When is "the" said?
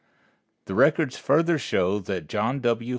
0.65-0.73